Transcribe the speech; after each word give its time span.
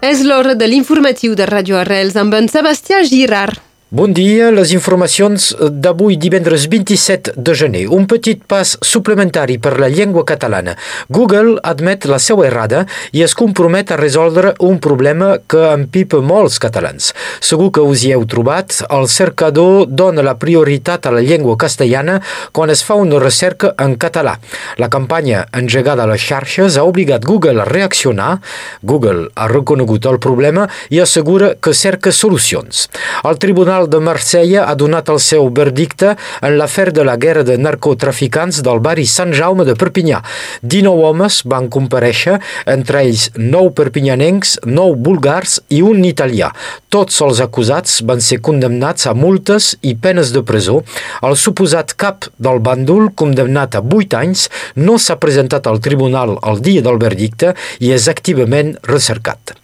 És 0.00 0.20
l'hora 0.22 0.54
de 0.54 0.68
l'informatiu 0.70 1.32
de 1.34 1.46
Radio 1.50 1.80
Arrels 1.80 2.14
amb 2.20 2.36
en 2.38 2.46
Sebastià 2.46 3.02
Girard. 3.02 3.67
Bon 3.90 4.12
dia, 4.12 4.50
les 4.52 4.74
informacions 4.74 5.54
d'avui 5.56 6.18
divendres 6.20 6.66
27 6.68 7.30
de 7.40 7.52
gener. 7.56 7.86
Un 7.88 8.04
petit 8.04 8.36
pas 8.36 8.74
suplementari 8.84 9.54
per 9.56 9.78
la 9.80 9.86
llengua 9.88 10.26
catalana. 10.28 10.74
Google 11.08 11.54
admet 11.64 12.04
la 12.04 12.18
seva 12.20 12.44
errada 12.44 12.82
i 13.16 13.22
es 13.24 13.32
compromet 13.32 13.88
a 13.88 13.96
resoldre 13.96 14.50
un 14.60 14.76
problema 14.76 15.38
que 15.40 15.62
empipa 15.70 16.20
molts 16.20 16.58
catalans. 16.60 17.14
Segur 17.40 17.70
que 17.72 17.80
us 17.80 18.04
hi 18.04 18.12
heu 18.12 18.26
trobat, 18.28 18.76
el 18.92 19.08
cercador 19.08 19.88
dona 19.88 20.20
la 20.20 20.36
prioritat 20.36 21.08
a 21.08 21.14
la 21.16 21.24
llengua 21.24 21.56
castellana 21.56 22.18
quan 22.52 22.68
es 22.68 22.84
fa 22.84 23.00
una 23.00 23.22
recerca 23.24 23.72
en 23.80 23.96
català. 23.96 24.36
La 24.76 24.90
campanya 24.92 25.46
engegada 25.56 26.04
a 26.04 26.10
les 26.12 26.28
xarxes 26.28 26.76
ha 26.76 26.84
obligat 26.84 27.24
Google 27.24 27.64
a 27.64 27.68
reaccionar. 27.72 28.36
Google 28.84 29.30
ha 29.32 29.48
reconegut 29.48 30.12
el 30.12 30.20
problema 30.20 30.68
i 30.92 31.00
assegura 31.00 31.54
que 31.56 31.72
cerca 31.72 32.12
solucions. 32.12 32.84
El 33.24 33.40
Tribunal 33.40 33.77
Tribunal 33.78 33.90
de 33.90 34.04
Marsella 34.04 34.64
ha 34.66 34.74
donat 34.74 35.08
el 35.12 35.20
seu 35.22 35.44
verdicte 35.54 36.16
en 36.42 36.56
l'afer 36.58 36.90
de 36.90 37.04
la 37.06 37.14
guerra 37.16 37.44
de 37.46 37.54
narcotraficants 37.58 38.58
del 38.66 38.80
barri 38.82 39.04
Sant 39.06 39.30
Jaume 39.30 39.62
de 39.64 39.76
Perpinyà. 39.78 40.18
19 40.62 41.04
homes 41.06 41.42
van 41.46 41.68
compareixer, 41.70 42.40
entre 42.66 43.04
ells 43.06 43.28
9 43.36 43.70
perpinyanencs, 43.78 44.56
9 44.66 44.96
bulgars 44.98 45.60
i 45.70 45.78
un 45.86 46.02
italià. 46.08 46.48
Tots 46.90 47.20
els 47.22 47.42
acusats 47.44 48.00
van 48.08 48.18
ser 48.24 48.40
condemnats 48.42 49.06
a 49.06 49.14
multes 49.14 49.76
i 49.82 49.94
penes 49.94 50.32
de 50.34 50.42
presó. 50.42 50.80
El 51.22 51.38
suposat 51.38 51.94
cap 51.94 52.26
del 52.38 52.58
bàndol, 52.58 53.12
condemnat 53.14 53.78
a 53.78 53.84
8 53.84 54.18
anys, 54.18 54.48
no 54.74 54.98
s'ha 54.98 55.20
presentat 55.22 55.70
al 55.70 55.78
tribunal 55.78 56.34
el 56.42 56.62
dia 56.66 56.82
del 56.82 56.98
verdicte 56.98 57.54
i 57.78 57.94
és 57.94 58.08
activament 58.10 58.74
recercat. 58.90 59.54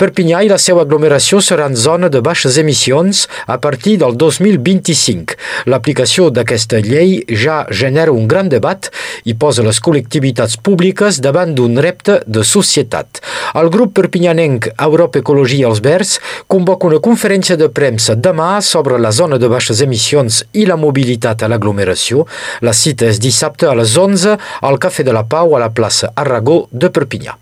Perpinyà 0.00 0.40
i 0.46 0.48
la 0.48 0.60
seva 0.62 0.86
aglomeració 0.86 1.42
seran 1.44 1.76
zona 1.76 2.08
de 2.08 2.24
baixes 2.24 2.56
emissions 2.56 3.26
a 3.46 3.57
a 3.58 3.60
partir 3.60 3.98
del 3.98 4.14
2025. 4.16 5.34
L'aplicació 5.66 6.28
d'aquesta 6.30 6.78
llei 6.78 7.16
ja 7.42 7.64
genera 7.74 8.14
un 8.14 8.28
gran 8.30 8.46
debat 8.52 8.86
i 9.26 9.34
posa 9.34 9.64
les 9.66 9.80
col·lectivitats 9.82 10.54
públiques 10.62 11.18
davant 11.24 11.56
d'un 11.58 11.74
repte 11.82 12.20
de 12.26 12.44
societat. 12.46 13.18
El 13.58 13.72
grup 13.74 13.96
perpinyanenc 13.98 14.70
Europa 14.76 15.18
Ecologia 15.18 15.66
als 15.66 15.82
Verds 15.82 16.20
convoca 16.46 16.86
una 16.86 17.02
conferència 17.02 17.58
de 17.58 17.66
premsa 17.80 18.14
demà 18.14 18.60
sobre 18.62 19.02
la 19.02 19.10
zona 19.10 19.40
de 19.42 19.50
baixes 19.50 19.82
emissions 19.82 20.44
i 20.52 20.68
la 20.70 20.78
mobilitat 20.78 21.42
a 21.42 21.50
l'aglomeració. 21.50 22.28
La 22.62 22.76
cita 22.76 23.10
és 23.10 23.18
dissabte 23.18 23.66
a 23.66 23.74
les 23.74 23.98
11 23.98 24.38
al 24.70 24.78
Cafè 24.78 25.02
de 25.02 25.18
la 25.18 25.26
Pau 25.26 25.58
a 25.58 25.64
la 25.66 25.74
plaça 25.74 26.14
Arragó 26.14 26.62
de 26.70 26.94
Perpinyà. 26.94 27.34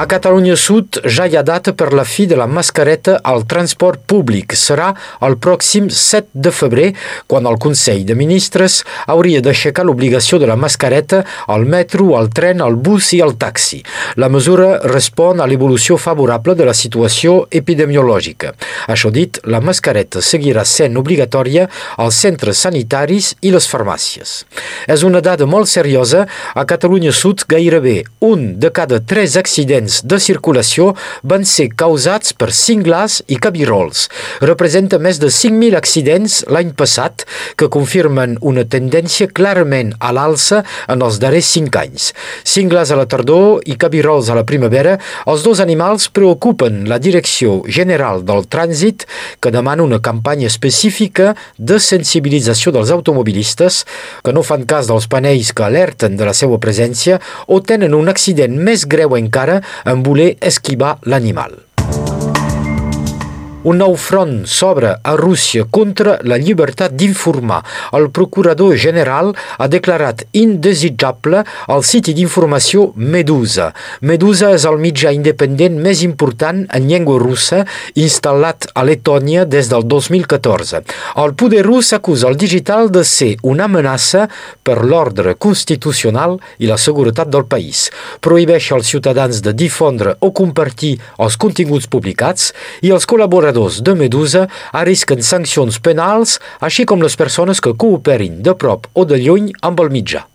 A 0.00 0.06
Catalunya 0.08 0.54
Sud 0.56 0.96
ja 1.04 1.26
hi 1.28 1.34
ha 1.36 1.42
data 1.44 1.74
per 1.76 1.90
la 1.92 2.06
fi 2.08 2.24
de 2.24 2.36
la 2.40 2.46
mascareta 2.48 3.18
al 3.30 3.42
transport 3.44 4.00
públic. 4.08 4.54
Serà 4.56 4.86
el 5.26 5.34
pròxim 5.36 5.90
7 5.92 6.30
de 6.32 6.52
febrer, 6.56 6.86
quan 7.28 7.44
el 7.44 7.58
Consell 7.60 8.06
de 8.08 8.16
Ministres 8.16 8.78
hauria 9.12 9.42
d'aixecar 9.44 9.84
l'obligació 9.84 10.38
de 10.40 10.48
la 10.48 10.56
mascareta 10.56 11.18
al 11.52 11.66
metro, 11.68 12.14
al 12.16 12.30
tren, 12.32 12.62
al 12.64 12.78
bus 12.80 13.10
i 13.12 13.20
al 13.20 13.34
taxi. 13.36 13.82
La 14.16 14.30
mesura 14.32 14.70
respon 14.88 15.44
a 15.44 15.48
l'evolució 15.50 15.98
favorable 16.00 16.56
de 16.56 16.64
la 16.64 16.72
situació 16.72 17.36
epidemiològica. 17.60 18.54
Això 18.88 19.12
dit, 19.12 19.42
la 19.44 19.60
mascareta 19.60 20.24
seguirà 20.24 20.64
sent 20.64 20.96
obligatòria 20.96 21.68
als 21.98 22.22
centres 22.24 22.64
sanitaris 22.64 23.34
i 23.44 23.52
les 23.52 23.68
farmàcies. 23.68 24.32
És 24.88 25.04
una 25.04 25.20
dada 25.20 25.44
molt 25.44 25.68
seriosa. 25.68 26.24
A 26.56 26.64
Catalunya 26.64 27.12
Sud 27.12 27.44
gairebé 27.52 27.98
un 28.24 28.54
de 28.56 28.72
cada 28.72 29.04
tres 29.04 29.36
accidents 29.36 29.89
accidents 29.90 30.04
de 30.10 30.18
circulació 30.20 30.94
van 31.22 31.44
ser 31.44 31.70
causats 31.76 32.32
per 32.32 32.50
cinglars 32.52 33.20
i 33.28 33.36
cabirols. 33.36 34.08
Representa 34.40 34.98
més 34.98 35.18
de 35.18 35.28
5.000 35.28 35.76
accidents 35.76 36.44
l'any 36.48 36.72
passat 36.74 37.26
que 37.56 37.68
confirmen 37.68 38.38
una 38.40 38.64
tendència 38.64 39.28
clarament 39.28 39.92
a 40.00 40.12
l'alça 40.12 40.62
en 40.88 41.02
els 41.02 41.18
darrers 41.20 41.50
5 41.56 41.80
anys. 41.80 42.12
Cinglars 42.44 42.90
a 42.90 42.98
la 42.98 43.06
tardor 43.06 43.62
i 43.66 43.76
cabirols 43.76 44.30
a 44.30 44.36
la 44.38 44.44
primavera, 44.46 44.98
els 45.26 45.42
dos 45.42 45.60
animals 45.60 46.08
preocupen 46.08 46.86
la 46.88 46.98
Direcció 46.98 47.62
General 47.66 48.22
del 48.24 48.46
Trànsit 48.46 49.06
que 49.40 49.50
demana 49.50 49.84
una 49.84 50.00
campanya 50.00 50.46
específica 50.46 51.34
de 51.58 51.80
sensibilització 51.80 52.72
dels 52.72 52.90
automobilistes 52.90 53.84
que 54.24 54.34
no 54.34 54.44
fan 54.46 54.66
cas 54.68 54.88
dels 54.90 55.08
panells 55.10 55.52
que 55.52 55.66
alerten 55.66 56.16
de 56.16 56.28
la 56.28 56.34
seva 56.36 56.60
presència 56.60 57.20
o 57.48 57.60
tenen 57.60 57.96
un 57.96 58.10
accident 58.12 58.56
més 58.60 58.86
greu 58.90 59.16
encara 59.18 59.60
Un 59.86 60.02
boulet 60.04 60.36
esquiva 60.40 60.98
l'animal. 61.04 61.69
Un 63.60 63.76
nou 63.76 63.92
front 64.00 64.46
s'obre 64.48 64.94
a 65.04 65.12
Rússia 65.20 65.66
contra 65.68 66.14
la 66.24 66.38
llibertat 66.40 66.94
d'informar. 66.96 67.58
El 67.92 68.06
procurador 68.08 68.72
general 68.80 69.34
ha 69.60 69.66
declarat 69.68 70.22
indesitjable 70.32 71.42
el 71.68 71.84
siti 71.84 72.14
d'informació 72.16 72.86
Medusa. 72.96 73.66
Medusa 74.00 74.54
és 74.56 74.64
el 74.64 74.80
mitjà 74.80 75.12
independent 75.12 75.76
més 75.76 76.00
important 76.06 76.62
en 76.72 76.86
llengua 76.88 77.18
russa 77.20 77.66
instal·lat 78.00 78.70
a 78.72 78.86
Letònia 78.88 79.44
des 79.44 79.68
del 79.68 79.84
2014. 79.84 80.80
El 81.20 81.36
poder 81.36 81.60
rus 81.68 81.92
acusa 81.92 82.32
el 82.32 82.40
digital 82.40 82.88
de 82.88 83.04
ser 83.04 83.34
una 83.42 83.68
amenaça 83.68 84.24
per 84.64 84.78
l'ordre 84.80 85.36
constitucional 85.36 86.38
i 86.64 86.72
la 86.72 86.80
seguretat 86.80 87.28
del 87.28 87.44
país. 87.44 87.90
Prohibeix 88.24 88.72
als 88.72 88.88
ciutadans 88.88 89.44
de 89.44 89.52
difondre 89.52 90.16
o 90.24 90.32
compartir 90.32 90.96
els 91.20 91.36
continguts 91.36 91.92
publicats 91.92 92.54
i 92.80 92.96
els 92.96 93.04
col·laboradors 93.04 93.49
treballadors 93.50 93.82
de 93.82 93.94
Medusa 93.94 94.46
arrisquen 94.72 95.22
sancions 95.22 95.80
penals, 95.82 96.38
així 96.60 96.86
com 96.86 97.02
les 97.02 97.16
persones 97.16 97.60
que 97.60 97.74
cooperin 97.74 98.42
de 98.42 98.54
prop 98.54 98.86
o 98.94 99.04
de 99.04 99.18
lluny 99.18 99.50
amb 99.62 99.80
el 99.80 99.90
mitjà. 99.90 100.26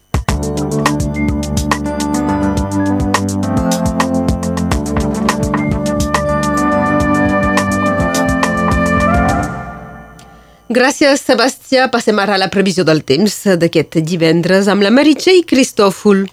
Gràcies, 10.75 11.22
Sebastià. 11.24 11.88
Passem 11.88 12.18
ara 12.20 12.36
a 12.36 12.42
la 12.42 12.50
previsió 12.52 12.84
del 12.84 13.06
temps 13.08 13.46
d'aquest 13.56 14.02
divendres 14.04 14.68
amb 14.68 14.84
la 14.84 14.92
Meritxell 14.92 15.46
Cristòfol. 15.48 16.25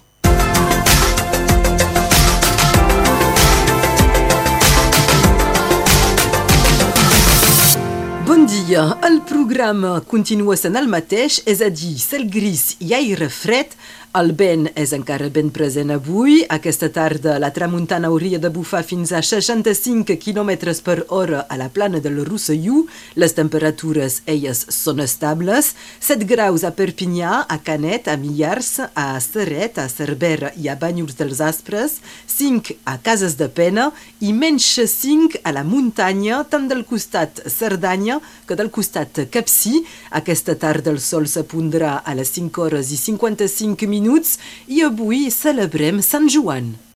Dia. 8.72 8.98
El 9.04 9.20
programa 9.28 10.00
continua 10.08 10.56
sent 10.56 10.78
el 10.80 10.88
mateix, 10.88 11.40
és 11.48 11.60
a 11.60 11.68
dir, 11.68 11.96
cel 12.00 12.24
gris 12.32 12.76
i 12.80 12.94
aire 12.96 13.28
fred, 13.28 13.74
el 14.12 14.34
vent 14.36 14.66
és 14.76 14.90
encara 14.92 15.30
ben 15.32 15.48
present 15.56 15.88
avui. 15.94 16.42
Aquesta 16.52 16.90
tarda 16.92 17.38
la 17.40 17.48
tramuntana 17.56 18.10
hauria 18.12 18.36
de 18.38 18.50
bufar 18.52 18.82
fins 18.84 19.08
a 19.16 19.22
65 19.24 20.18
km 20.20 20.50
per 20.84 20.98
hora 21.08 21.46
a 21.48 21.56
la 21.56 21.70
plana 21.72 22.00
del 22.04 22.18
Rosselló. 22.26 22.82
Les 23.16 23.32
temperatures, 23.32 24.20
elles, 24.26 24.66
són 24.68 25.00
estables. 25.00 25.70
7 26.00 26.28
graus 26.28 26.64
a 26.64 26.74
Perpinyà, 26.76 27.46
a 27.48 27.56
Canet, 27.64 28.10
a 28.12 28.18
Millars, 28.20 28.82
a 28.92 29.06
Serret, 29.24 29.80
a 29.80 29.88
Cervera 29.88 30.52
i 30.60 30.68
a 30.68 30.76
Banyurs 30.76 31.16
dels 31.16 31.40
Aspres. 31.40 32.02
5 32.28 32.76
a 32.84 32.98
Cases 33.00 33.38
de 33.40 33.48
Pena 33.48 33.88
i 34.20 34.34
menys 34.36 34.68
5 34.92 35.40
a 35.42 35.54
la 35.56 35.64
muntanya, 35.64 36.42
tant 36.44 36.68
del 36.68 36.84
costat 36.84 37.40
Cerdanya 37.48 38.20
que 38.44 38.60
del 38.60 38.68
costat 38.68 39.24
Capcí. 39.32 39.86
Aquesta 40.12 40.58
tarda 40.60 40.92
el 40.92 41.00
sol 41.00 41.24
s'apondrà 41.24 42.02
a 42.04 42.12
les 42.12 42.28
5 42.36 42.60
hores 42.60 42.92
i 42.92 43.00
55 43.00 43.88
minuts 43.88 44.01
minuts 44.02 44.38
i 44.66 44.82
avui 44.82 45.30
celebrem 45.30 46.02
Sant 46.02 46.26
Joan. 46.26 46.74